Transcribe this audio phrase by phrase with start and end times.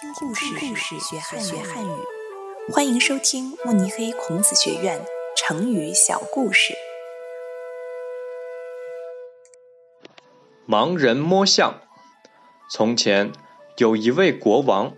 [0.00, 1.90] 听故事，学汉学汉语。
[2.72, 5.04] 欢迎收听慕尼黑孔子学院
[5.36, 6.72] 成语小故事。
[10.66, 11.82] 盲人摸象。
[12.70, 13.30] 从前
[13.76, 14.94] 有一位国王，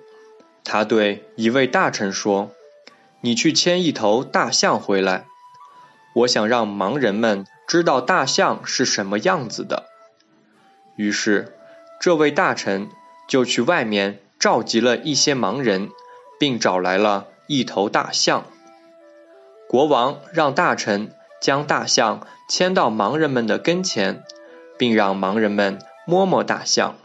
[0.62, 2.52] 他对一位大臣说
[3.22, 5.26] ：“你去牵一头大象回来，
[6.14, 9.86] 我想让盲人们知道大象是什么样子的。”
[10.94, 11.58] 于是，
[12.00, 12.88] 这位大臣
[13.26, 15.92] 就去外面召集了一些盲人，
[16.36, 18.42] 并找来了一头大象。
[19.68, 24.24] 国王让大臣将大象牵到盲人们的跟前，
[24.76, 25.78] 并让盲人们
[26.08, 26.96] 摸摸大象。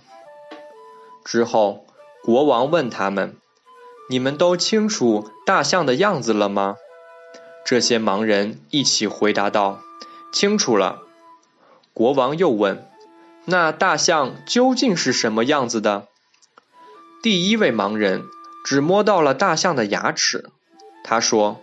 [1.24, 1.86] 之后，
[2.24, 3.36] 国王问他们
[4.10, 6.78] ：“你们都清楚大象的样子了吗？”
[7.64, 9.82] 这些盲人一起回答道
[10.34, 11.04] ：“清楚了。”
[11.94, 12.90] 国王又问。
[13.46, 16.08] 那大象究竟是什么样子的？
[17.30, 18.24] 第一位盲人
[18.64, 20.50] 只摸到了大象的牙齿，
[21.04, 21.60] 他说：“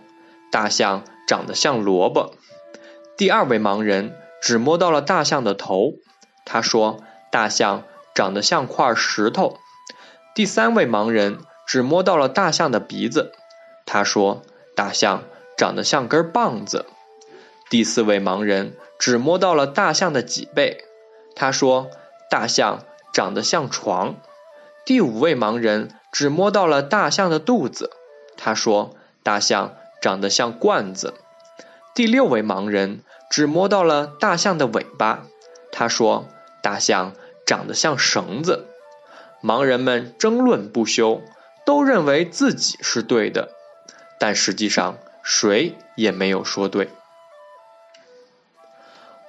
[0.51, 2.35] 大象长得像萝卜。”
[3.17, 5.93] 第二位盲人只摸到了大象的头，
[6.45, 6.99] 他说
[7.33, 7.81] ：“大象
[8.13, 9.57] 长得像块石头。”
[10.35, 13.31] 第三位盲人只摸到了大象的鼻子，
[13.87, 14.43] 他说
[14.77, 15.23] ：“大象
[15.57, 16.85] 长得像根棒子。”
[17.71, 20.83] 第四位盲人只摸到了大象的脊背。
[21.35, 21.89] 他说
[22.29, 24.17] ：“大象长得像床。”
[24.85, 27.89] 第五位盲人只摸到了大象的肚子。
[28.37, 31.15] 他说：“大象长得像罐子。”
[31.95, 35.25] 第六位盲人只摸到了大象的尾巴。
[35.71, 36.27] 他说
[36.61, 37.13] ：“大象
[37.47, 38.67] 长得像绳子。”
[39.41, 41.21] 盲人们争论不休，
[41.65, 43.49] 都认为自己是对的，
[44.19, 46.89] 但实际上谁也没有说对。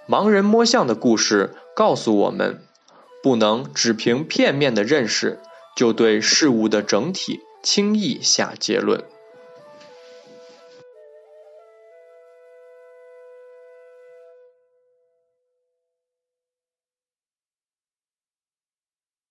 [0.07, 2.63] 盲人摸象的故事告诉我们，
[3.27, 5.41] 不能只凭片面的认识
[5.75, 9.03] 就对事物的整体轻易下结论。